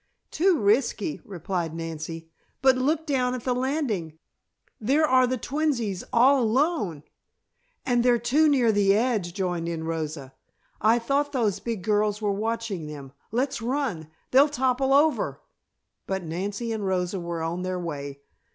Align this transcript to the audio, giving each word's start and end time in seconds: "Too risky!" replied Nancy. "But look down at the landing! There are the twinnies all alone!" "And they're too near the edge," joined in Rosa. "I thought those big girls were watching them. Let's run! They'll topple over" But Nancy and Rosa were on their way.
"Too 0.31 0.59
risky!" 0.59 1.21
replied 1.23 1.75
Nancy. 1.75 2.31
"But 2.63 2.75
look 2.75 3.05
down 3.05 3.35
at 3.35 3.43
the 3.43 3.53
landing! 3.53 4.17
There 4.79 5.05
are 5.05 5.27
the 5.27 5.37
twinnies 5.37 6.03
all 6.11 6.41
alone!" 6.41 7.03
"And 7.85 8.01
they're 8.01 8.17
too 8.17 8.49
near 8.49 8.71
the 8.71 8.95
edge," 8.95 9.35
joined 9.35 9.69
in 9.69 9.83
Rosa. 9.83 10.33
"I 10.81 10.97
thought 10.97 11.33
those 11.33 11.59
big 11.59 11.83
girls 11.83 12.19
were 12.19 12.31
watching 12.33 12.87
them. 12.87 13.11
Let's 13.31 13.61
run! 13.61 14.07
They'll 14.31 14.49
topple 14.49 14.91
over" 14.95 15.39
But 16.07 16.23
Nancy 16.23 16.71
and 16.71 16.83
Rosa 16.83 17.19
were 17.19 17.43
on 17.43 17.61
their 17.61 17.77
way. 17.79 18.21